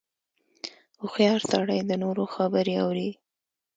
•هوښیار 1.01 1.41
سړی 1.51 1.79
د 1.85 1.91
نورو 2.03 2.23
خبرې 2.35 2.75
اوري. 2.83 3.09